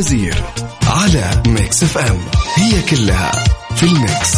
[0.00, 0.42] وفاء بوزير
[0.86, 2.18] على Mix FM.
[2.56, 3.32] هي كلها
[3.76, 4.36] في ال Mix.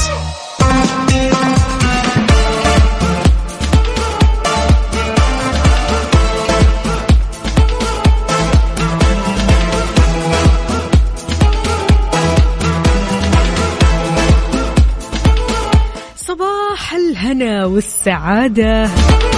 [16.16, 18.82] صباح الهنا والسعادة.
[18.85, 19.32] اليوم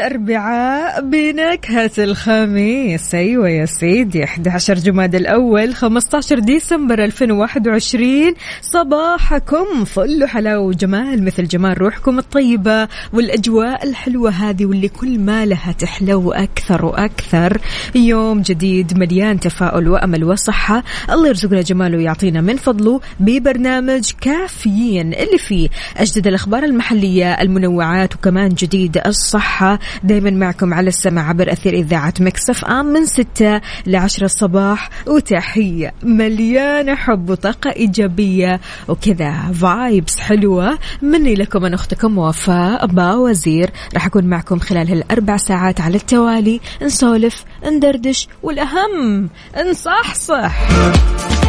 [0.00, 3.14] الأربعاء بنكهة الخميس.
[3.14, 11.80] أيوة يا سيدي 11 جماد الأول 15 ديسمبر 2021 صباحكم فل حلاوة وجمال مثل جمال
[11.80, 17.60] روحكم الطيبة والأجواء الحلوة هذه واللي كل ما لها تحلو أكثر وأكثر.
[17.94, 20.84] يوم جديد مليان تفاؤل وأمل وصحة.
[21.10, 28.48] الله يرزقنا جماله ويعطينا من فضله ببرنامج كافيين اللي فيه أجدد الأخبار المحلية المنوعات وكمان
[28.48, 29.78] جديد الصحة.
[30.02, 34.90] دايما معكم على السمع عبر أثير إذاعة Mix FM من ستة لعشرة الصباح.
[35.06, 40.78] وتحية مليانة حب وطاقة إيجابية وكذا vibes حلوة.
[41.02, 46.60] مني لكم أنا أختكم وفاء باوزير راح أكون معكم خلال هالأربع ساعات على التوالي.
[46.82, 49.28] نسولف ندردش والأهم
[49.70, 50.68] نصحصح.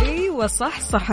[0.03, 1.11] أيوة صحصح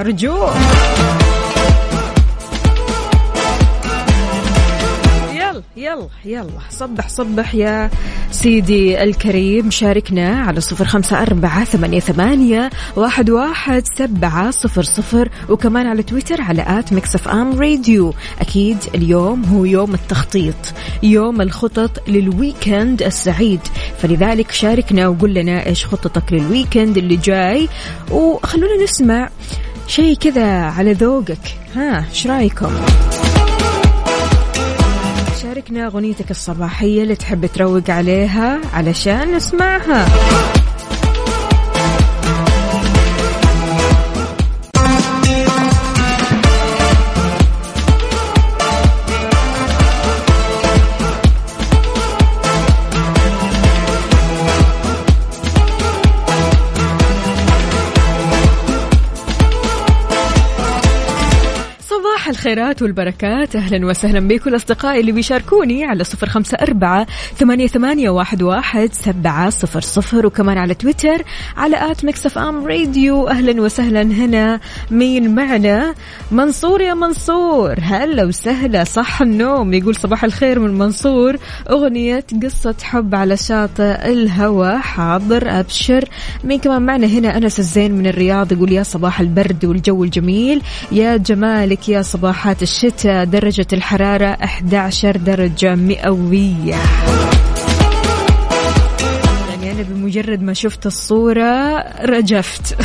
[5.77, 7.91] يلا يلا يلا صحصح يا
[8.31, 9.71] سيدي الكريم.
[9.71, 16.43] شاركنا على صفر خمسة أربعة ثمانية, ثمانية واحد, واحد سبعة صفر صفر وكمان على تويتر
[16.43, 18.15] على at Mix FM Radio.
[18.41, 20.55] أكيد اليوم هو يوم التخطيط
[21.03, 23.61] يوم الخطط لل weekend السعيد.
[23.99, 27.69] فلذلك شاركنا وقول لنا إيش خططك للويكند اللي جاي.
[28.11, 29.29] وخلونا نسمع
[29.87, 31.59] شيء كذا على ذوقك.
[31.77, 32.73] ها إيش رأيكم؟
[35.59, 40.07] شاركنا أغنيتك الصباحية اللي تحب تروق عليها علشان نسمعها.
[62.39, 63.57] الخيرات والبركات.
[63.57, 67.07] أهلا وسهلا بكل أصدقائي اللي بيشاركوني على صفر خمسة أربعة
[67.37, 70.27] ثمانية, ثمانية واحد, واحد سبعة صفر صفر.
[70.27, 71.23] وكمان على تويتر
[71.57, 73.29] على at Mix FM Radio.
[73.29, 74.61] أهلا وسهلا هنا.
[74.91, 75.95] مين معنا؟
[76.31, 77.75] منصور يا منصور.
[77.83, 78.85] هلا وسهلا.
[78.85, 79.75] صح النوم.
[79.75, 81.37] يقول صباح الخير من منصور.
[81.71, 84.79] أغنية قصة حب على شاطئ الهوى.
[84.79, 86.05] حاضر أبشر.
[86.45, 90.63] مين كمان معنا هنا؟ أنس الزين من الرياض يقول يا صباح البرد والجو الجميل.
[90.93, 96.77] يا جمالك يا صباحات الشتاء درجة الحرارة 11 درجة مئوية.
[99.51, 102.77] يعني أنا بمجرد ما شفت الصورة رجفت.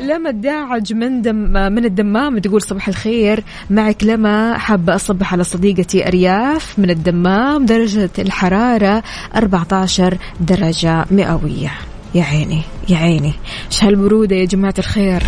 [0.00, 1.36] لما الداعج من دم
[1.72, 3.44] من الدمام تقول صباح الخير.
[3.70, 9.02] معك لما حابة أصبح على صديقتي أرياف من الدمام درجة الحرارة
[9.36, 11.72] 14 درجة مئوية.
[12.14, 13.32] يا عيني يا عيني.
[13.72, 15.22] إيش هالبرودة يا جماعة الخير؟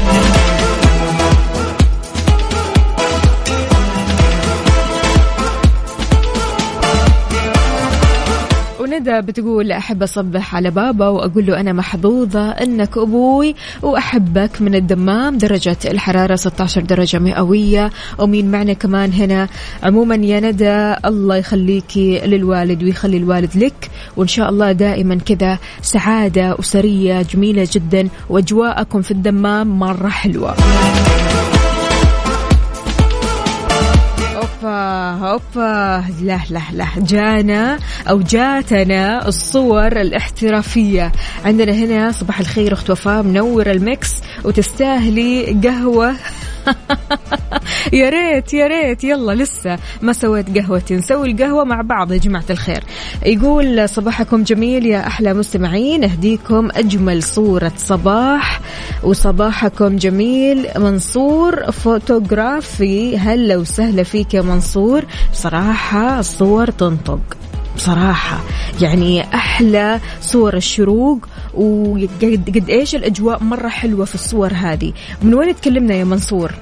[8.98, 15.38] وندى بتقول أحب أصبح على بابا وأقول له أنا محظوظة أنك أبوي وأحبك من الدمام
[15.38, 17.90] درجة الحرارة 16 درجة مئوية.
[18.18, 19.48] ومين معنا كمان هنا؟
[19.82, 23.90] عموما يا ندى الله يخليكي للوالد ويخلي الوالد لك.
[24.16, 30.54] وإن شاء الله دائما كذا سعادة أسرية جميلة جدا وأجواءكم في الدمام مرة حلوة.
[34.62, 36.86] هوبا هوبا لا لا لا.
[36.98, 37.78] جانا
[38.10, 41.12] أو جاتنا الصور الاحترافية.
[41.44, 46.14] عندنا هنا صباح الخير أخت وفاء منور المكس وتستاهلي قهوة.
[47.92, 49.04] يا ريت يا ريت.
[49.04, 52.84] يلا لسه ما سويت قهوتي نسوي القهوة مع بعض يا جماعة الخير.
[53.26, 56.04] يقول صباحكم جميل يا أحلى مستمعين.
[56.04, 58.60] أهديكم أجمل صورة صباح.
[59.02, 60.66] وصباحكم جميل.
[60.76, 63.18] منصور فوتوغرافي.
[63.18, 65.04] هلا وسهلا فيك يا منصور.
[65.32, 67.20] بصراحة الصور تنطق.
[67.78, 68.40] بصراحة
[68.80, 74.92] يعني أحلى صور الشروق وقد قد إيش الأجواء مرة حلوة في الصور هذه
[75.22, 76.52] من وين تكلمنا يا منصور؟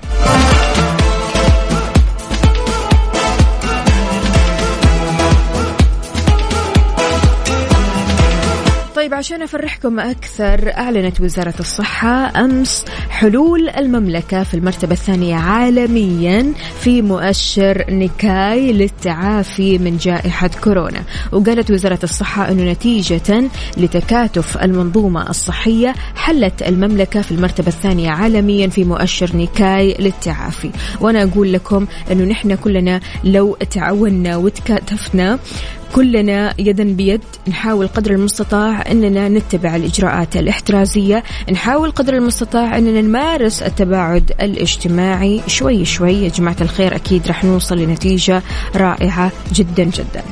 [9.06, 17.02] طيب عشان أفرحكم أكثر أعلنت وزارة الصحة أمس حلول المملكة في المرتبة الثانية عالميا في
[17.02, 21.02] مؤشر نيكاي للتعافي من جائحة كورونا.
[21.32, 28.84] وقالت وزارة الصحة أنه نتيجة لتكاتف المنظومة الصحية حلت المملكة في المرتبة الثانية عالميا في
[28.84, 30.70] مؤشر نيكاي للتعافي.
[31.00, 35.38] وأنا أقول لكم أنه نحن كلنا لو تعاوننا وتكاتفنا
[35.96, 43.62] كلنا يدا بيد نحاول قدر المستطاع أننا نتبع الإجراءات الاحترازية نحاول قدر المستطاع أننا نمارس
[43.62, 45.40] التباعد الاجتماعي.
[45.46, 48.42] شوي شوي يا جماعة الخير أكيد رح نوصل لنتيجة
[48.74, 50.22] رائعة جدا جدا.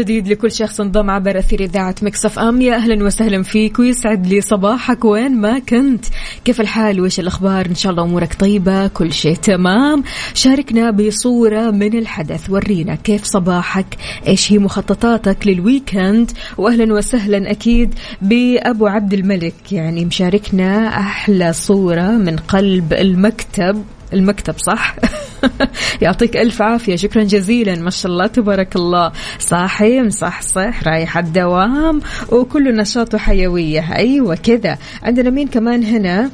[0.00, 2.60] جديد لكل شخص انضم عبر أثير إذاعة Mix FM.
[2.60, 5.04] يا أهلا وسهلا فيك ويسعد لي صباحك.
[5.04, 6.04] وين ما كنت
[6.44, 10.02] كيف الحال؟ وإيش الأخبار؟ إن شاء الله أمورك طيبة كل شيء تمام.
[10.34, 12.50] شاركنا بصورة من الحدث.
[12.50, 16.30] ورينا كيف صباحك إيش هي مخططاتك لل weekend.
[16.58, 19.72] وأهلا وسهلا أكيد بأبو عبد الملك.
[19.72, 23.84] يعني مشاركنا أحلى صورة من قلب المكتب.
[24.12, 24.96] المكتب صح؟
[26.02, 26.96] يعطيك ألف عافية.
[26.96, 27.76] شكرا جزيلا.
[27.76, 29.12] ما شاء الله تبارك الله.
[29.38, 32.00] صاحي مصحصح رايح الدوام.
[32.32, 34.78] وكله نشاط وحيوية أيوة كذا.
[35.02, 36.30] عندنا مين كمان هنا؟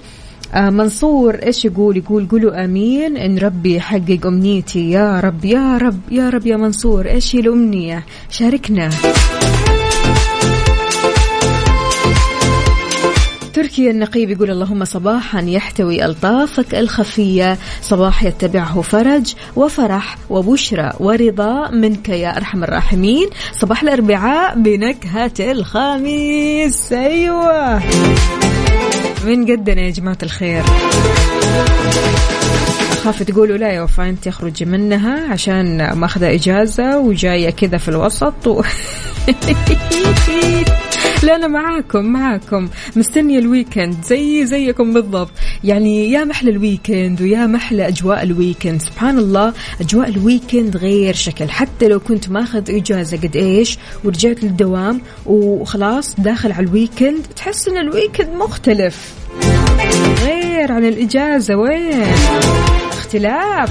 [0.55, 1.35] آه منصور.
[1.35, 3.17] إيش يقول؟ يقول قولوا آمين.
[3.17, 4.91] إن ربي يحقق أمنيتي.
[4.91, 7.07] يا رب يا رب يا رب يا منصور.
[7.07, 8.91] إيش هي الامنيه شاركنا.
[13.57, 17.59] تركي النقيب يقول اللهم صباحا يحتوي ألطافك الخفية.
[17.83, 23.29] صباح يتبعه فرج وفرح وبشرى ورضا منك يا أرحم الراحمين.
[23.53, 26.93] صباح الأربعاء بنكهة الخميس.
[26.93, 27.83] أيوة.
[29.27, 30.63] من قدنا يا جماعة الخير.
[33.05, 38.47] خاف تقولوا لا يا وفاء أنت اخرجي منها عشان ماخذة إجازة وجاية كذا في الوسط
[38.47, 38.63] و...
[41.23, 42.69] لا أنا معاكم معاكم.
[42.97, 45.31] مستنية ال weekend زي زيكم بالضبط.
[45.65, 50.77] يعني يا محلى ال weekend ويا محلى أجواء ال weekend سبحان الله أجواء ال weekend
[50.77, 51.51] غير شكل.
[51.51, 57.77] حتى لو كنت ماخذ إجازة قد إيش ورجعت للدوام وخلاص داخل على الويكند تحس إن
[57.77, 59.15] الويكند مختلف.
[60.25, 61.57] غير عن الإجازة.
[61.57, 62.03] وين؟
[62.93, 63.71] اختلاف.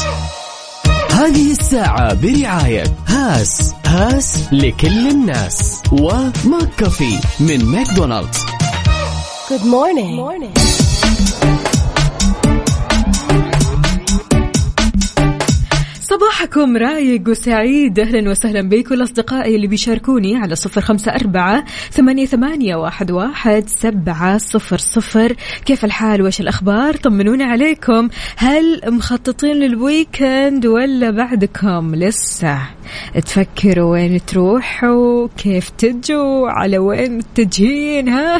[1.21, 8.37] هذه الساعة برعاية هاس هاس لكل الناس و McCafé من McDonald's
[9.49, 10.15] Good morning.
[10.15, 10.70] Good morning.
[16.11, 17.99] صباحكم رايق وسعيد.
[17.99, 24.37] أهلا وسهلا بكل أصدقائي اللي بيشاركوني على صفر خمسة أربعة ثمانية, ثمانية واحد, واحد سبعة
[24.37, 25.35] صفر صفر.
[25.65, 28.09] كيف الحال؟ وإيش الأخبار؟ طمنوني عليكم.
[28.37, 32.57] هل مخططين لل weekend ولا بعدكم؟ لسه.
[33.25, 38.39] تفكروا وين تروحوا؟ كيف تجوا؟ على وين تجين؟ ها؟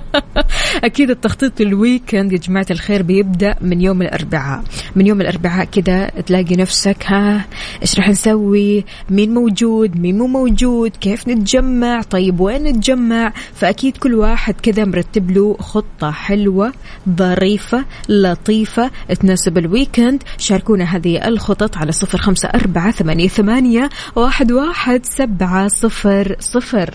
[0.84, 4.62] أكيد التخطيط لل weekend يا جماعة الخير بيبدأ من يوم الأربعاء.
[4.96, 7.44] من يوم الأربعاء كده تلاقي نفسك ها
[7.82, 14.14] إيش راح نسوي؟ مين موجود؟ مين مو موجود؟ كيف نتجمع؟ طيب وين نتجمع؟ فأكيد كل
[14.14, 16.72] واحد كذا مرتب له خطة حلوة
[17.08, 20.22] ظريفة لطيفة تناسب الويكند.
[20.38, 26.94] شاركونا هذه الخطط على صفر خمسة أربعة ثمانية, ثمانية واحد, واحد سبعة صفر صفر.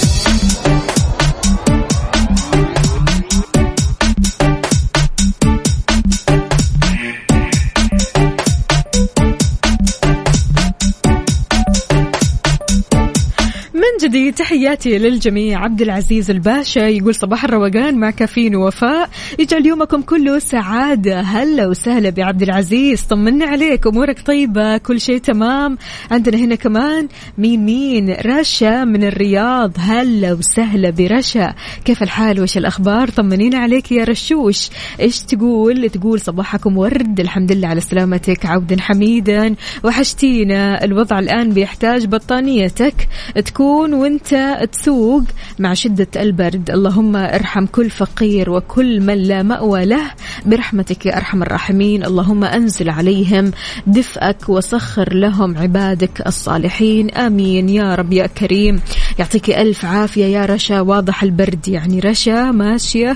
[14.01, 15.59] جديد تحياتي للجميع.
[15.59, 22.09] عبد العزيز الباشا يقول صباح الروقان مع كافيين ووفاء يجعل يومكم كله سعادة هلا وسهلا
[22.09, 25.77] بعبد العزيز طمنا عليك أمورك طيبة كل شيء تمام.
[26.11, 29.71] عندنا هنا كمان مين مين؟ رشا من الرياض.
[29.79, 31.53] هلا وسهلا برشا.
[31.85, 34.69] كيف الحال؟ وش الأخبار؟ طمنينا عليك يا رشوش.
[34.99, 39.55] إيش تقول؟ تقول صباحكم ورد الحمد لله على سلامتك عودا حميدا.
[39.83, 43.07] وحشتينا الوضع الآن بيحتاج بطانيتك
[43.45, 45.23] تكون وانت تسوق
[45.59, 46.69] مع شدة البرد.
[46.69, 50.11] اللهم ارحم كل فقير وكل من لا مأوى له.
[50.45, 52.03] برحمتك يا أرحم الراحمين.
[52.03, 53.51] اللهم أنزل عليهم
[53.87, 57.09] دفئك وسخر لهم عبادك الصالحين.
[57.11, 58.81] آمين يا رب يا كريم.
[59.19, 60.81] يعطيك ألف عافية يا رشا.
[60.81, 63.15] واضح البرد يعني رشا ماشية.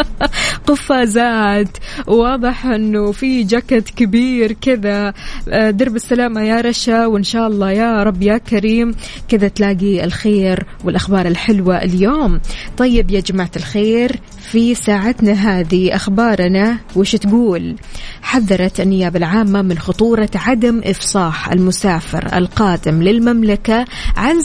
[0.66, 1.78] قفازات.
[2.06, 5.14] واضح إنه في جاكيت كبير كذا.
[5.48, 7.06] آه، درب السلامة يا رشا.
[7.06, 8.94] وإن شاء الله يا رب يا كريم
[9.28, 12.40] كذا تلاقي الخير والأخبار الحلوة اليوم.
[12.76, 14.20] طيب يا جماعة الخير
[14.52, 17.76] في ساعتنا هذه أخبارنا وش تقول؟
[18.22, 23.84] حذرت النيابة العامة من خطورة عدم إفصاح المسافر القادم للمملكة
[24.16, 24.40] عن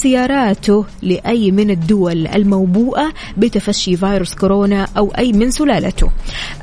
[0.58, 6.10] زياراته لأي من الدول الموبوءة بتفشي فيروس كورونا أو أي من سلالته.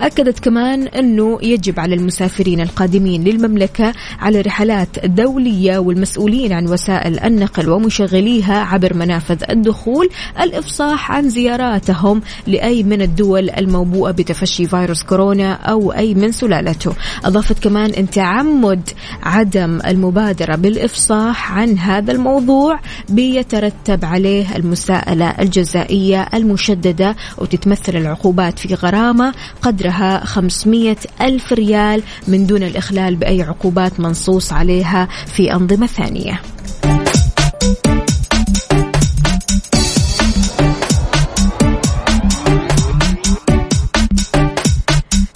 [0.00, 7.70] أكدت كمان أنه يجب على المسافرين القادمين للمملكة على رحلات دولية والمسؤولين عن وسائل النقل
[7.70, 10.08] ومشغليها عبر منافذ الدخول
[10.40, 16.92] الإفصاح عن زياراتهم لأي من الدول الموبوءة بتفشي فيروس كورونا أو أي من سلالته.
[17.24, 18.88] أضافت كمان أن تعمد
[19.22, 29.35] عدم المبادرة بالإفصاح عن هذا الموضوع بيترتب عليه المساءلة الجزائية المشددة وتتمثل العقوبات في غرامة
[29.62, 36.41] قدرها 500 ألف ريال من دون الإخلال بأي عقوبات منصوص عليها في أنظمة ثانية.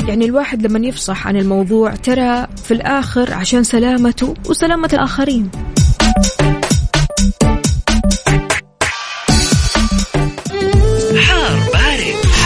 [0.08, 5.50] يعني الواحد لما يفصح عن الموضوع ترى في الآخر عشان سلامته وسلامة الآخرين.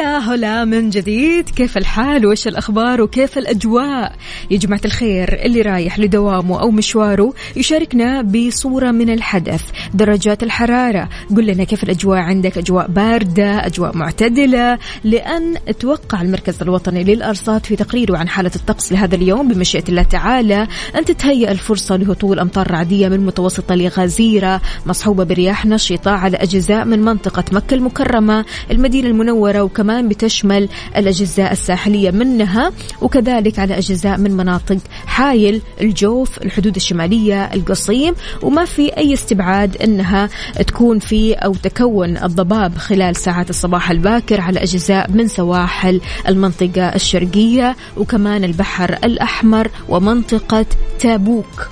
[0.00, 1.48] هلا هلا من جديد.
[1.48, 4.12] كيف الحال؟ وش الأخبار؟ وكيف الأجواء؟
[4.50, 9.62] يا جماعة الخير اللي رايح لدوامه أو مشواره يشاركنا بصورة من الحدث
[9.94, 11.08] درجات الحرارة.
[11.36, 14.78] قل لنا كيف الأجواء عندك؟ أجواء باردة أجواء معتدلة.
[15.04, 20.66] لأن توقع المركز الوطني للأرصاد في تقريره عن حالة الطقس لهذا اليوم بمشيئة الله تعالى
[20.96, 27.02] أن تتهيأ الفرصة لهطول أمطار رعدية من متوسطة لغزيرة مصحوبة برياح نشطة على أجزاء من
[27.02, 34.78] منطقة مكة المكرمة المدينة المنورة وكمان بتشمل الأجزاء الساحلية منها وكذلك على أجزاء من مناطق
[35.06, 40.28] حايل الجوف الحدود الشمالية القصيم وما في أي استبعاد أنها
[40.66, 47.76] تكون في أو تكون الضباب خلال ساعات الصباح الباكر على أجزاء من سواحل المنطقة الشرقية
[47.96, 50.66] وكمان البحر الأحمر ومنطقة
[50.98, 51.68] تابوك.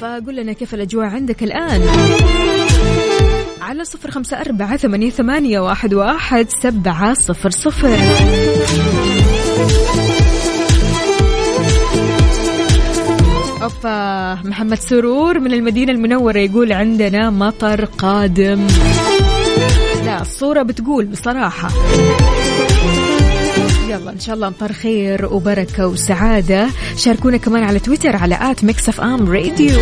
[0.00, 1.82] فقول لنا كيف الأجواء عندك الآن؟
[3.60, 7.98] على صفر خمسة أربعة ثمانية, ثمانية واحد, واحد سبعة صفر صفر.
[13.62, 18.66] أوبا محمد سرور من المدينة المنورة يقول عندنا مطر قادم.
[20.04, 21.68] لا الصورة بتقول بصراحة.
[23.88, 26.66] يلا إن شاء الله امطار خير وبركة وسعادة.
[26.96, 29.80] شاركونا كمان على تويتر على at Mix FM Radio.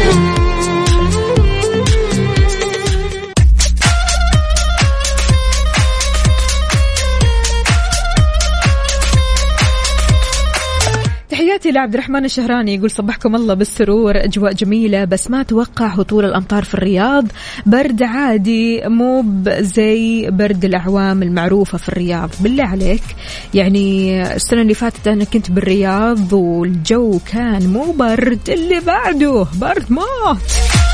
[11.75, 14.17] تحياتي لعبد الرحمن الشهراني يقول صبحكم الله بالسرور.
[14.17, 17.27] أجواء جميلة بس ما أتوقع هطول الأمطار في الرياض.
[17.67, 22.31] برد عادي مو زي برد الأعوام المعروفة في الرياض.
[22.41, 23.03] بالله عليك.
[23.55, 30.94] يعني السنة اللي فاتت أنا كنت بالرياض والجو كان مو برد اللي بعده برد موت.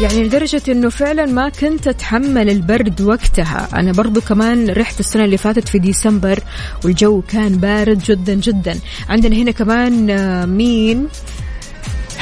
[0.00, 3.68] يعني لدرجة إنه فعلا ما كنت أتحمل البرد وقتها.
[3.74, 6.38] أنا برضو كمان رحت السنة اللي فاتت في ديسمبر
[6.84, 8.78] والجو كان بارد جدا جدا.
[9.08, 11.08] عندنا هنا كمان آه، مين؟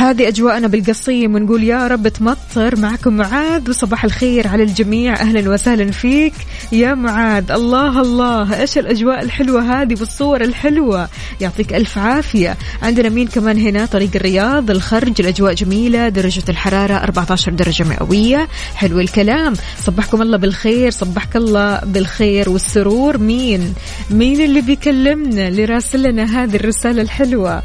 [0.01, 5.15] هذه أجواءنا بالقصيم ونقول يا رب تمطر معكم معاذ وصباح الخير على الجميع.
[5.21, 6.33] أهلا وسهلا فيك.
[6.73, 8.61] يا معاذ الله الله.
[8.61, 11.09] إيش الأجواء الحلوة هذه والصور الحلوة؟
[11.41, 12.57] يعطيك ألف عافية.
[12.83, 16.09] عندنا مين كمان هنا؟ طريق الرياض الخرج الأجواء جميلة.
[16.09, 18.49] درجة الحرارة 14 درجة مئوية.
[18.75, 19.55] حلو الكلام.
[19.85, 23.19] صبحكم الله بالخير صبحك الله بالخير والسرور.
[23.19, 23.75] مين؟
[24.11, 27.63] مين اللي بيكلمنا اللي راسل لنا هذه الرسالة الحلوة؟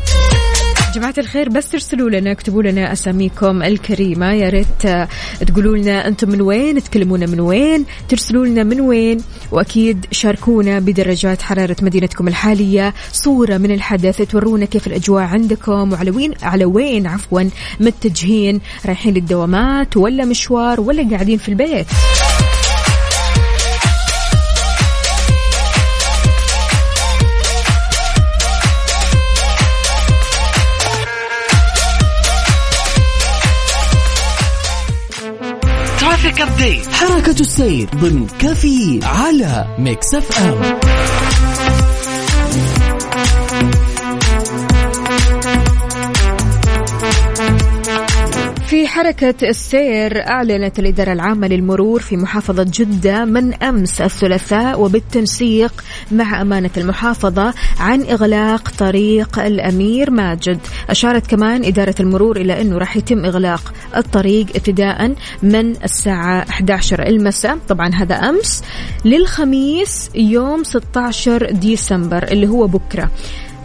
[0.95, 4.33] جماعة الخير بس ترسلوا لنا اكتبوا لنا أساميكم الكريمة.
[4.33, 5.07] يا ريت آه،
[5.47, 9.17] تقولوا لنا أنتم من وين تكلمونا من وين ترسلوا لنا من وين
[9.51, 12.93] وأكيد شاركونا بدرجات حرارة مدينتكم الحالية.
[13.11, 17.41] صورة من الحدث تورونا كيف الأجواء عندكم وعلى وين على وين عفوا
[17.79, 21.87] متجهين رايحين للدوامات ولا مشوار ولا قاعدين في البيت.
[36.55, 40.79] ابديت حركة السير ضمن كافيين على Mix FM.
[48.85, 56.41] في حركة السير أعلنت الإدارة العامة للمرور في محافظة جدة من أمس الثلاثاء وبالتنسيق مع
[56.41, 60.59] أمانة المحافظة عن إغلاق طريق الأمير ماجد.
[60.89, 67.57] أشارت كمان إدارة المرور إلى أنه راح يتم إغلاق الطريق ابتداء من الساعة 11 المساء.
[67.67, 68.63] طبعا هذا أمس
[69.05, 73.09] للخميس يوم 16 ديسمبر اللي هو بكرة.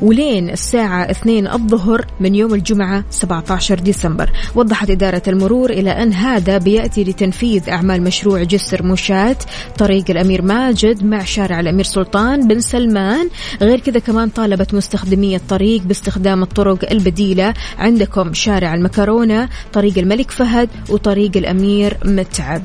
[0.02, 4.30] ولين الساعة 2 الظهر من يوم الجمعة 17 ديسمبر.
[4.54, 9.37] وضحت إدارة المرور إلى أن هذا بيأتي لتنفيذ أعمال مشروع جسر مشاة
[9.78, 13.28] طريق الأمير ماجد مع شارع الأمير سلطان بن سلمان.
[13.62, 20.69] غير كذا كمان طالبت مستخدمي الطريق باستخدام الطرق البديلة عندكم شارع المكرونة طريق الملك فهد
[20.88, 22.62] وطريق الأمير متعب.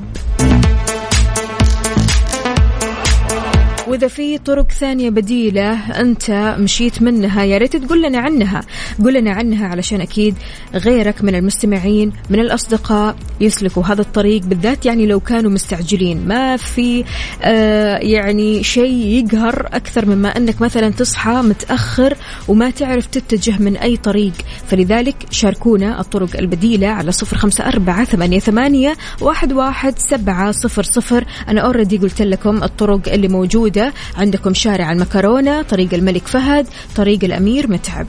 [3.87, 7.43] وإذا في طرق ثانية بديلة أنت مشيت منها.
[7.43, 8.61] يا ريت تقول لنا عنها.
[9.03, 10.35] قول لنا عنها علشان أكيد
[10.73, 16.27] غيرك من المستمعين من الأصدقاء يسلكوا هذا الطريق بالذات يعني لو كانوا مستعجلين.
[16.27, 17.03] ما في
[17.43, 22.17] آه يعني شيء يقهر أكثر مما أنك مثلا تصحى متأخر
[22.47, 24.33] وما تعرف تتجه من أي طريق.
[24.67, 31.25] فلذلك شاركونا الطرق البديلة على صفر خمسة أربعة ثمانية, ثمانية واحد, واحد سبعة صفر صفر.
[31.47, 33.74] أنا اوريدي قلت لكم الطرق اللي موجودة.
[34.17, 38.07] عندكم شارع المكرونة طريق الملك فهد طريق الأمير متعب.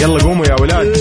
[0.00, 0.98] يلا قوموا يا ولاد.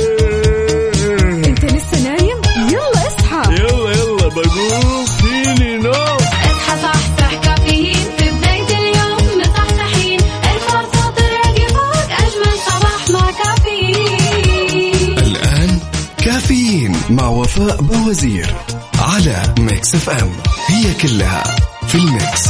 [17.58, 18.56] وفاء بوزير
[19.00, 20.32] على ميكس إف إم.
[20.68, 21.44] هي كلها
[21.88, 22.48] في ال mix.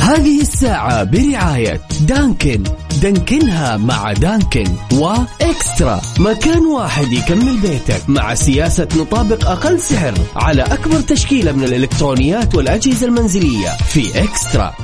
[0.00, 2.62] هذه الساعة برعاية دانكن.
[3.02, 6.00] دانكنها مع دانكن وإكسترا.
[6.18, 13.06] مكان واحد يكمل بيتك مع سياسة نطابق أقل سعر على أكبر تشكيلة من الإلكترونيات والأجهزة
[13.06, 14.74] المنزلية في إكسترا.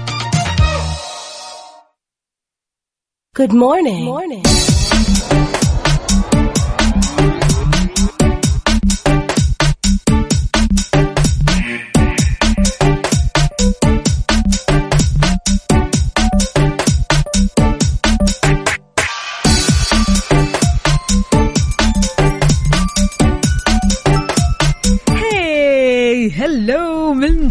[3.38, 4.04] Good morning.
[4.04, 4.75] morning.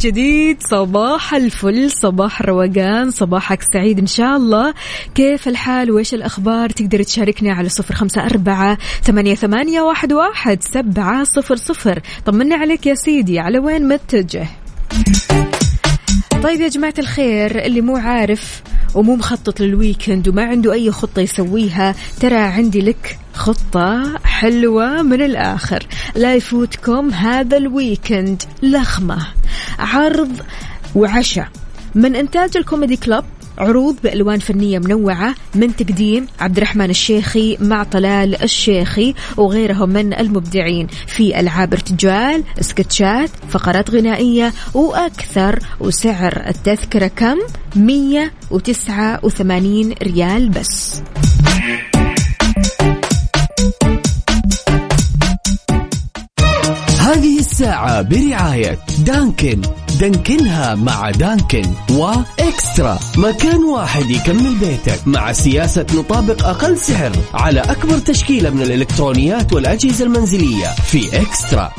[0.05, 0.57] جديد.
[0.63, 4.73] صباح الفل صباح الروقان صباحك سعيد إن شاء الله.
[5.15, 11.23] كيف الحال؟ وإيش الأخبار؟ تقدر تشاركنا على صفر خمسة أربعة ثمانية, ثمانية واحد, واحد سبعة
[11.23, 11.99] صفر صفر.
[12.25, 14.47] طمنا عليك يا سيدي على وين متجه
[16.43, 18.63] طيب يا جماعة الخير اللي مو عارف
[18.95, 21.95] ومو مخطط لل weekend وما عنده أي خطة يسويها.
[22.19, 25.87] ترى عندي لك خطة حلوة من الآخر.
[26.15, 29.27] لا يفوتكم هذا ال weekend لخمة
[29.79, 30.31] عرض
[30.95, 31.47] وعشاء
[31.95, 33.23] من إنتاج الكوميدي كلوب
[33.57, 40.87] عروض بألوان فنية منوعة من تقديم عبد الرحمن الشيخي مع طلال الشيخي وغيرهم من المبدعين
[41.07, 45.59] في ألعاب ارتجال سكتشات فقرات غنائية وأكثر.
[45.79, 47.37] وسعر التذكرة كم؟
[47.75, 51.01] 189 ريال بس.
[57.55, 59.61] الساعة برعاية دانكن.
[59.99, 62.99] دانكنها مع دانكن وإكسترا.
[63.17, 70.05] مكان واحد يكمل بيتك مع سياسة نطابق أقل سعر على أكبر تشكيلة من الإلكترونيات والأجهزة
[70.05, 71.71] المنزلية في إكسترا.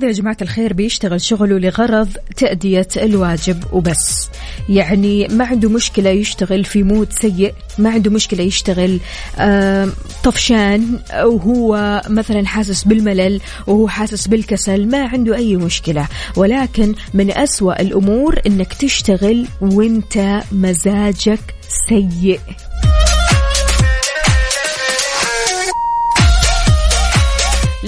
[0.00, 4.28] البعض يا جماعة الخير بيشتغل شغله لغرض تأدية الواجب وبس.
[4.68, 9.00] يعني ما عنده مشكلة يشتغل في مود سيء ما عنده مشكلة يشتغل
[9.38, 9.88] آه
[10.24, 16.08] طفشان وهو مثلا حاسس بالملل وهو حاسس بالكسل ما عنده أي مشكلة.
[16.36, 21.54] ولكن من أسوأ الأمور أنك تشتغل وانت مزاجك
[21.88, 22.40] سيء.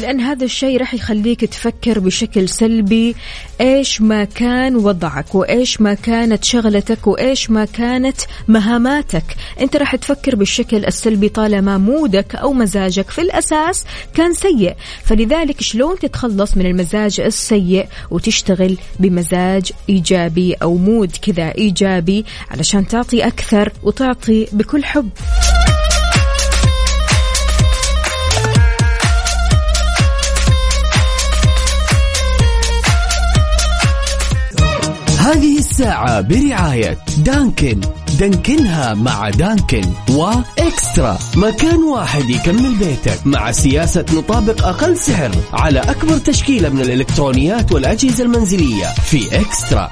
[0.03, 3.15] لأن هذا الشيء راح يخليك تفكر بشكل سلبي
[3.61, 9.25] إيش ما كان وضعك وإيش ما كانت شغلتك وإيش ما كانت مهاماتك.
[9.61, 13.85] أنت راح تفكر بالشكل السلبي طالما مودك أو مزاجك في الأساس
[14.15, 14.75] كان سيء.
[15.05, 23.27] فلذلك شلون تتخلص من المزاج السيء وتشتغل بمزاج إيجابي أو مود كذا إيجابي علشان تعطي
[23.27, 25.09] أكثر وتعطي بكل حب.
[35.73, 37.81] الساعة برعاية دانكن.
[38.19, 41.19] دانكنها مع دانكن وإكسترا.
[41.37, 48.25] مكان واحد يكمل بيتك مع سياسة نطابق أقل سعر على أكبر تشكيلة من الإلكترونيات والأجهزة
[48.25, 49.91] المنزلية في إكسترا.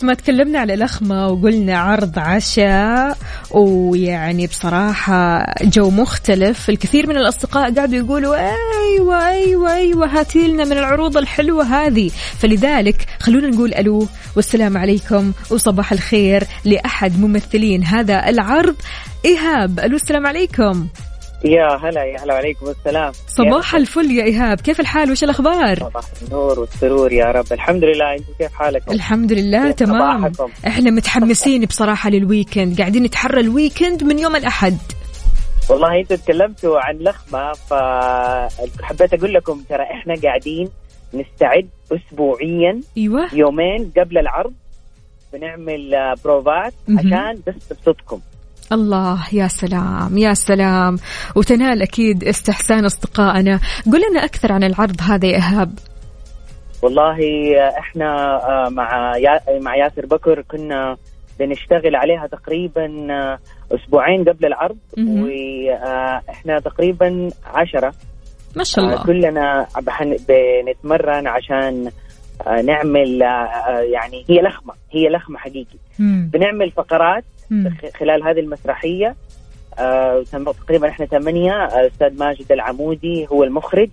[0.00, 3.18] وقت ما تكلمنا على لخمة وقلنا عرض عشاء
[3.50, 6.70] ويعني بصراحة جو مختلف.
[6.70, 12.10] الكثير من الأصدقاء قاعدوا يقولوا أيوة أيوة أيوة هاتي لنا من العروض الحلوة هذه.
[12.38, 18.76] فلذلك خلونا نقول ألو والسلام عليكم وصباح الخير لأحد ممثلين هذا العرض.
[19.24, 20.88] إيهاب ألو السلام عليكم.
[21.44, 23.12] يا هلا يا هلا وعليكم السلام.
[23.26, 24.60] صباح الفل يا إيهاب.
[24.60, 27.52] كيف الحال؟ وش الأخبار؟ صباح النور والسرور يا رب.
[27.52, 28.12] الحمد لله.
[28.12, 30.30] أنتم كيف حالكم الحمد لله كيف تمام.
[30.32, 34.76] صباحكم؟ إحنا متحمسين بصراحة لل weekend قاعدين نتحرى ال weekend من يوم الأحد.
[35.70, 40.68] والله أنتم تكلمتوا عن لخمه فحبيت أقول لكم ترى إحنا قاعدين
[41.14, 43.34] نستعد اسبوعيا أيوه.
[43.34, 44.52] يومين قبل العرض
[45.32, 46.98] بنعمل آه، بروفات مهم.
[46.98, 48.20] عشان بس نبسطكم
[48.72, 50.96] الله يا سلام يا سلام.
[51.36, 53.60] وتنال أكيد استحسان أصدقائنا.
[53.92, 55.78] قل لنا أكثر عن العرض هذا يا إيهاب.
[56.82, 57.18] والله
[57.58, 59.12] آه، إحنا آه، مع
[59.60, 60.96] مع ياسر بكر كنا
[61.38, 63.38] بنشتغل عليها تقريبا آه،
[63.74, 64.78] أسبوعين قبل العرض.
[64.98, 67.92] وإحنا تقريبا عشرة.
[68.56, 69.04] ما شاء آه، الله.
[69.04, 69.66] كلنا
[70.28, 71.90] بنتمرن عشان
[72.46, 75.78] آه، نعمل آه، آه، يعني هي لخمة هي لخمة حقيقي.
[75.98, 76.30] مم.
[76.32, 77.76] بنعمل فقرات مم.
[78.00, 79.16] خلال هذه المسرحية
[79.78, 80.24] آه،
[80.66, 83.90] تقريبا إحنا ثمانية آه، الاستاذ ماجد العمودي هو المخرج.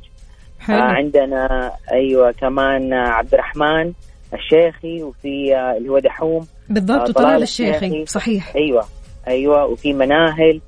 [0.61, 3.93] آه، حلو عندنا أيوه كمان آه، عبد الرحمن
[4.33, 6.47] الشيخي وفي آه، اللي هو دحوم.
[6.69, 7.85] بالضبط آه، وطلال طلال الشيخي.
[7.87, 8.05] الشيخي.
[8.05, 8.55] صحيح.
[8.55, 8.83] أيوه
[9.27, 10.61] أيوه وفي مناهل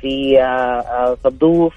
[0.00, 0.44] في آه،
[0.80, 1.74] آه، صدوف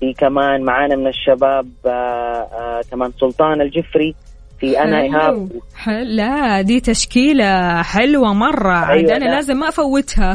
[0.00, 4.14] في كمان معانا من الشباب آه، آه، كمان سلطان الجفري.
[4.60, 5.02] في أنا.
[5.02, 5.48] إيهاب.
[5.76, 6.16] حل...
[6.16, 8.72] لا دي تشكيلة حلوة مرة.
[8.72, 9.34] عاد أيوة، أنا لا.
[9.34, 10.34] لازم ما أفوتها.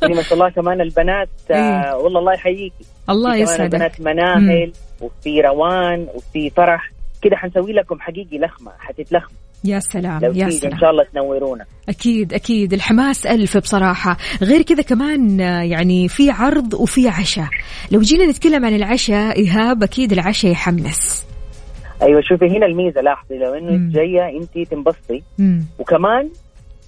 [0.00, 2.84] في ما شاء الله كمان البنات آه، والله الله يحييكي.
[3.10, 3.62] الله يسعدك.
[3.74, 6.90] البنات مناهل وفي روان وفي فرح.
[7.22, 9.32] كده حنسوي لكم حقيقي لخمة حتتلخم
[9.64, 11.64] يا سلام يا سلام إن شاء الله تنورونا.
[11.88, 12.72] أكيد أكيد.
[12.72, 14.16] الحماس ألف بصراحة.
[14.42, 17.48] غير كذا كمان يعني في عرض وفي عشاء.
[17.90, 21.24] لو جينا نتكلم عن العشاء إيهاب أكيد العشاء يحمس.
[22.02, 23.90] أيوه شوفي هنا الميزة لاحظي لو إنه مم.
[23.94, 25.22] جاية انت تنبسطي.
[25.78, 26.30] وكمان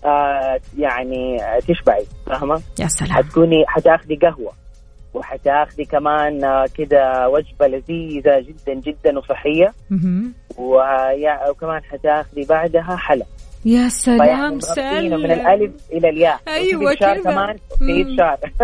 [0.05, 3.13] آه يعني آه، تشبعي فاهمة؟ يا سلام.
[3.13, 4.53] حتكوني حتاخدي قهوة
[5.15, 9.73] وحتاخدي كمان آه، كده وجبة لذيذة جدا جدا وصحية.
[10.59, 13.25] وكمان حتاخدي بعدها حلا
[13.67, 16.41] يا سلام مربطينه من الألف إلى الياء
[16.77, 17.23] وفي الشعر كذا.
[17.33, 17.57] كمان.
[17.79, 18.05] في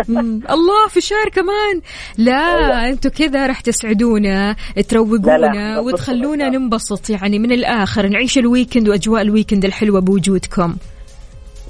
[0.07, 0.41] مم.
[0.55, 1.81] الله في الشهر كمان
[2.17, 2.89] لا أيوة.
[2.89, 6.49] أنتوا كذا راح تسعدونا لا، لا، تروقونا وتخلونا.
[6.49, 10.75] ننبسط يعني من الآخر نعيش ال weekend وأجواء ال weekend الحلوة بوجودكم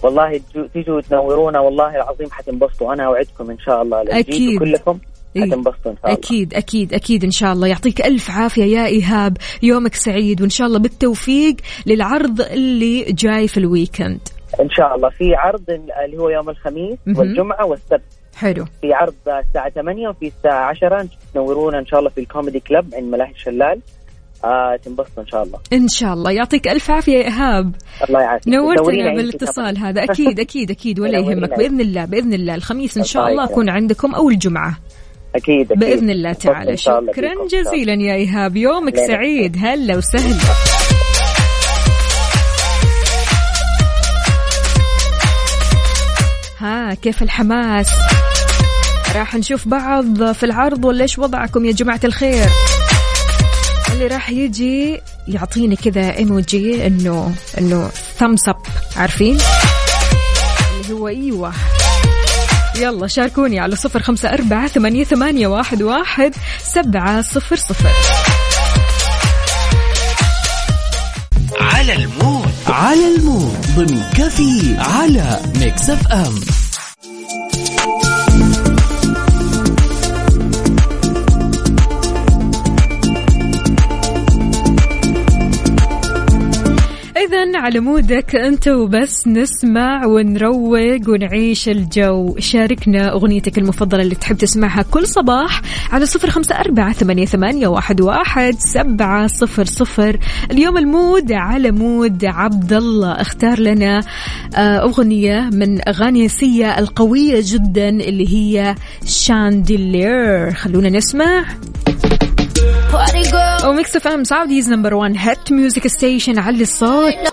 [0.03, 4.03] والله تجو- تيجوا تنورونا والله العظيم حتنبسطوا أنا أوعدكم إن شاء الله.
[4.21, 4.99] جيتوا كلكم.
[5.41, 6.13] حتنبسطوا إن شاء الله.
[6.17, 7.67] أكيد أكيد أكيد إن شاء الله.
[7.67, 9.37] يعطيك ألف عافية يا إيهاب.
[9.63, 14.19] يومك سعيد وإن شاء الله بالتوفيق للعرض اللي جاي في ال weekend.
[14.59, 15.09] إن شاء الله.
[15.09, 15.63] في عرض
[16.05, 16.97] اللي هو يوم الخميس.
[17.07, 18.01] والجمعة والسبت.
[18.35, 18.65] حلو.
[18.81, 23.03] في عرض الساعة 8 وفي الساعة 10 تنورونا إن شاء الله في الكوميدي كلب عند
[23.13, 23.79] ملاهي الشلال.
[24.45, 25.59] آه تنبسطوا إن شاء الله.
[25.73, 26.31] إن شاء الله.
[26.31, 27.75] يعطيك ألف عافية يا إيهاب.
[28.09, 28.47] الله يعافيك.
[28.53, 30.03] نورتنا أنت بالاتصال هذا.
[30.03, 30.99] أكيد أكيد أكيد.
[30.99, 31.49] ولا يهمك.
[31.49, 31.59] أنت.
[31.59, 32.55] بإذن الله بإذن الله.
[32.55, 33.43] الخميس إن شاء الله.
[33.43, 34.77] أكون عندكم أو الجمعة.
[35.35, 35.79] أكيد أكيد.
[35.79, 36.77] بإذن الله تعالى.
[36.77, 37.33] شكرا.
[37.51, 38.57] جزيلا يا إيهاب.
[38.57, 39.07] يومك لا.
[39.07, 39.57] سعيد.
[39.59, 40.35] هلا وسهلا.
[46.59, 47.89] ها كيف الحماس؟
[49.15, 52.47] راح نشوف بعض في العرض ولا إيش وضعكم يا جماعة الخير؟
[53.93, 58.55] اللي راح يجي يعطيني كذا إيموجي إنه إنه ثامس اب
[58.97, 59.37] عارفين؟
[60.81, 61.53] اللي هو إيوه.
[62.75, 67.89] يلا شاركوني على صفر خمسة أربعة ثمانية, ثمانية واحد, واحد سبعة صفر صفر.
[71.61, 72.53] على ال mood.
[72.67, 73.57] على ال mood.
[73.75, 76.62] ضمن كافيين على ميكس أف أم.
[87.63, 89.27] على mood ك أنت وبس.
[89.27, 92.35] نسمع ونروق ونعيش الجو.
[92.39, 98.01] شاركنا أغنيتك المفضلة اللي تحب تسمعها كل صباح على صفر خمسة أربعة ثمانية, ثمانية واحد,
[98.01, 100.19] واحد سبعة صفر صفر.
[100.51, 104.01] اليوم ال mood على mood عبد الله اختار لنا
[104.55, 111.45] آه، أغنية من أغاني سيا القوية جدا اللي هي Chandelier خلونا نسمع.
[113.67, 117.32] و Mix FM Saudi's number 1 hit music station علي الصوت.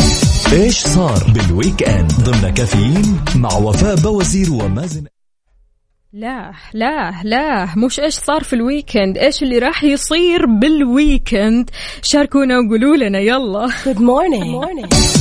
[0.51, 5.03] إيش صار بال weekend ضمن كافيين مع وفاء بوزير ومازن
[6.13, 11.69] لا لا لا مش إيش صار في ال weekend إيش اللي راح يصير بال weekend
[12.01, 14.51] شاركونا وقولوا لنا يلا Good morning.
[14.61, 15.20] Morning.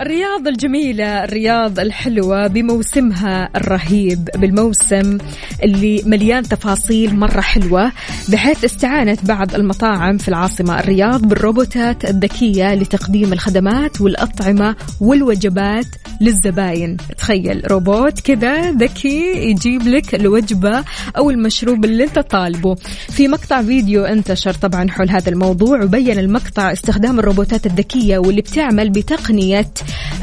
[0.00, 5.18] الرياض الجميلة الرياض الحلوة بموسمها الرهيب بالموسم
[5.62, 7.92] اللي مليان تفاصيل مرة حلوة
[8.28, 15.86] بحيث استعانت بعض المطاعم في العاصمة الرياض بالروبوتات الذكية لتقديم الخدمات والأطعمة والوجبات
[16.20, 16.96] للزباين.
[17.18, 20.84] تخيل روبوت كذا ذكي يجيب لك الوجبة
[21.16, 22.74] أو المشروب اللي أنت طالبه.
[23.08, 28.90] في مقطع فيديو انتشر طبعا حول هذا الموضوع وبين المقطع استخدام الروبوتات الذكية واللي بتعمل
[28.90, 29.66] بتقنية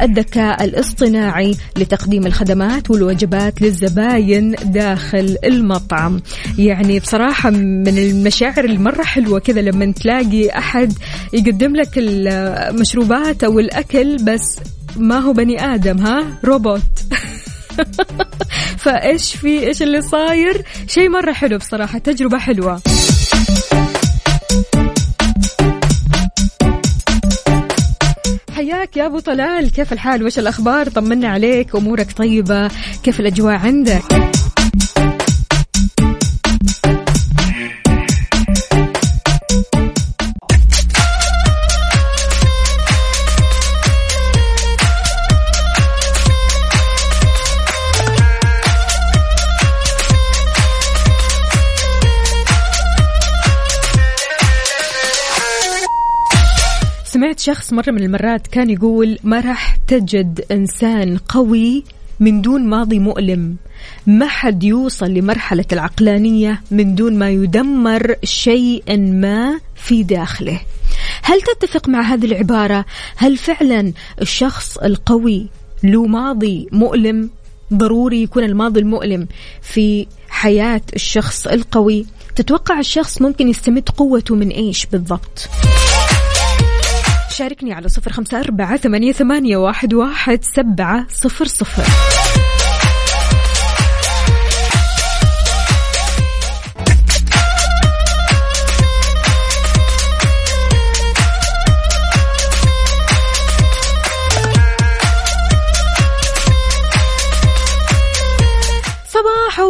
[0.02, 6.22] الذكاء الاصطناعي لتقديم الخدمات والوجبات للزباين داخل المطعم.
[6.58, 10.94] يعني بصراحة من المشاعر المرة حلوة كذا لما تلاقي أحد
[11.34, 14.60] يقدم لك المشروبات أو الأكل بس
[14.98, 16.82] ما هو بني آدم ها؟ روبوت.
[18.84, 22.82] فإيش في؟ إيش اللي صاير؟ شيء مرة حلو بصراحة تجربة حلوة.
[28.66, 32.72] حياك يا أبو طلال؟ كيف الحال؟ وش الأخبار؟ طمنا عليك أمورك طيبة
[33.04, 34.35] كيف الأجواء عندك؟
[57.46, 61.84] شخص مرة من المرات كان يقول ما راح تجد إنسان قوي
[62.20, 63.56] من دون ماضي مؤلم
[64.08, 70.60] ما حد يوصل لمرحلة العقلانية من دون ما يدمر شيئا ما في داخله
[71.22, 75.48] هل تتفق مع هذه العبارة؟ هل فعلا الشخص القوي
[75.84, 77.30] له ماضي مؤلم؟
[77.74, 79.28] ضروري يكون الماضي المؤلم
[79.62, 82.06] في حياة الشخص القوي
[82.36, 85.50] تتوقع الشخص ممكن يستمد قوته من إيش بالضبط؟
[87.36, 91.84] شاركني على صفر خمسة أربعة ثمانية, ثمانية واحد, واحد سبعة صفر صفر.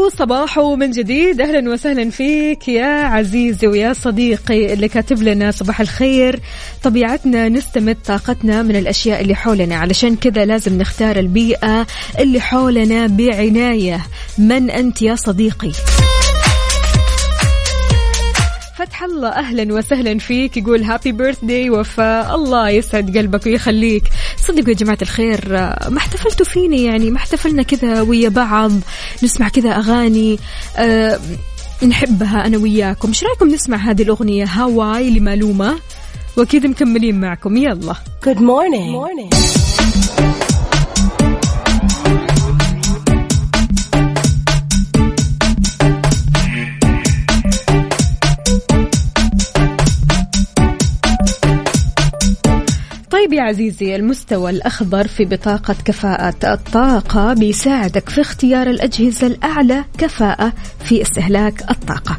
[0.10, 1.42] صباحو من جديد.
[1.42, 6.40] أهلا وسهلا فيك يا عزيزي ويا صديقي اللي كاتب لنا صباح الخير.
[6.84, 9.76] طبيعتنا نستمد طاقتنا من الأشياء اللي حولنا.
[9.76, 11.88] علشان كذا لازم نختار البيئة
[12.20, 14.06] اللي حولنا بعناية.
[14.38, 15.72] من أنت يا صديقي؟
[18.78, 20.58] فتح الله أهلا وسهلا فيك.
[20.58, 24.04] يقول هابي بيرث داي وفاء الله يسعد قلبك ويخليك.
[24.48, 25.50] صدقوا يا جماعة الخير
[25.90, 28.72] ما احتفلتوا فيني يعني ما احتفلنا كذا ويا بعض
[29.24, 30.40] نسمع كذا أغاني
[30.78, 31.20] أه
[31.84, 35.76] نحبها أنا وياكم إيش رأيكم نسمع هذه الأغنية هواي لمعلومه
[36.38, 38.92] وأكيد مكملين معكم يلا Good morning.
[38.92, 40.45] Good morning.
[53.16, 60.54] طيب يا عزيزي المستوى الأخضر في بطاقة كفاءة الطاقة بيساعدك في اختيار الأجهزة الأعلى كفاءة
[60.84, 62.18] في استهلاك الطاقة.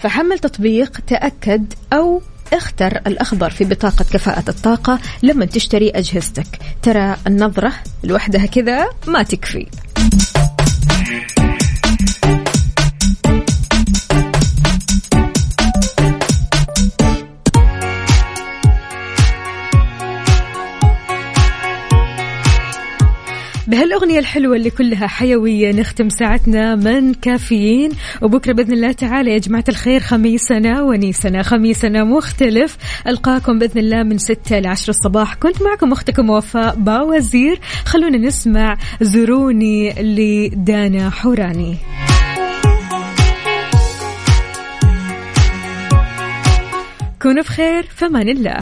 [0.00, 6.58] فحمل تطبيق تأكد أو اختر الأخضر في بطاقة كفاءة الطاقة لما تشتري أجهزتك.
[6.82, 7.72] ترى النظرة
[8.04, 9.66] لوحدها كذا ما تكفي.
[23.70, 27.90] بهالأغنية الحلوة اللي كلها حيوية نختم ساعتنا من كافيين.
[28.22, 31.42] وبكرة بإذن الله تعالى يا جماعة الخير خميسنا ونيسنا.
[31.42, 32.76] خميسنا مختلف.
[33.06, 35.34] ألقاكم بإذن الله من ستة لعشر الصباح.
[35.34, 37.60] كنت معكم أختكم وفاء باوزير.
[37.84, 41.76] خلونا نسمع زوروني لدانا حوراني.
[47.22, 48.56] كونوا بخير فمان الله.